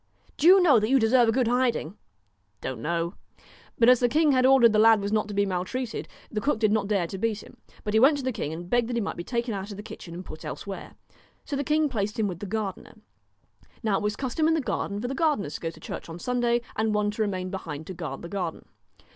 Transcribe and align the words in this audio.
* 0.21 0.37
Do 0.37 0.47
you 0.47 0.59
know 0.63 0.79
that 0.79 0.89
you 0.89 0.97
deserve 0.97 1.29
a 1.29 1.31
good 1.31 1.47
hiding.' 1.47 1.89
1 1.89 1.97
Don't 2.61 2.81
know.' 2.81 3.13
But 3.77 3.87
as 3.87 3.99
the 3.99 4.09
king 4.09 4.31
had 4.31 4.47
ordered 4.47 4.69
that 4.69 4.79
the 4.79 4.83
lad 4.83 4.99
was 4.99 5.11
not 5.11 5.27
to 5.27 5.35
be 5.35 5.45
maltreated, 5.45 6.07
the 6.31 6.41
cook 6.41 6.57
did 6.57 6.71
not 6.71 6.87
dare 6.87 7.05
to 7.05 7.19
beat 7.19 7.43
him; 7.43 7.57
but 7.83 7.93
he 7.93 7.99
went 7.99 8.17
to 8.17 8.23
the 8.23 8.31
king 8.31 8.51
and 8.51 8.67
begged 8.67 8.89
that 8.89 8.95
he 8.95 8.99
might 9.01 9.15
be 9.15 9.23
taken 9.23 9.53
out 9.53 9.69
of 9.69 9.77
the 9.77 9.83
kitchen 9.83 10.15
and 10.15 10.25
put 10.25 10.43
elsewhere. 10.43 10.95
So 11.45 11.55
the 11.55 11.63
king 11.63 11.87
placed 11.87 12.17
him 12.17 12.27
with 12.27 12.39
the 12.39 12.47
gardener. 12.47 12.95
Now 13.83 13.97
it 13.97 14.01
was 14.01 14.13
the 14.15 14.21
custom 14.21 14.47
in 14.47 14.55
the 14.55 14.59
garden 14.59 14.99
for 14.99 15.07
the 15.07 15.13
gar 15.13 15.35
deners 15.37 15.53
to 15.53 15.61
go 15.61 15.69
to 15.69 15.79
church 15.79 16.09
on 16.09 16.17
Sunday, 16.17 16.61
and 16.75 16.95
one 16.95 17.11
to 17.11 17.21
remain 17.21 17.51
behind 17.51 17.85
to 17.85 17.93
guard 17.93 18.23
the 18.23 18.27
garden. 18.29 18.65